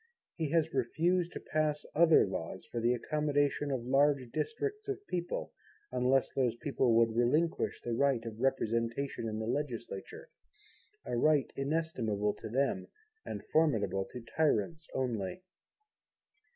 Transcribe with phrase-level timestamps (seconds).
[0.33, 5.53] He has refused to pass other Laws for the accommodation of large districts of people,
[5.91, 10.29] unless those people would relinquish the right of Representation in the Legislature,
[11.05, 12.87] a right inestimable to them
[13.27, 15.43] and formidable to tyrants only.